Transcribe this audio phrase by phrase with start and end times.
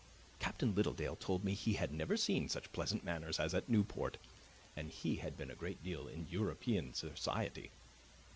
[0.39, 4.17] Captain Littledale told me he had never seen such pleasant manners as at Newport,
[4.75, 7.69] and he had been a great deal in European society.